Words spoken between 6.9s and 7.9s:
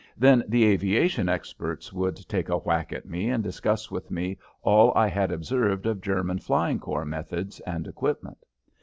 methods and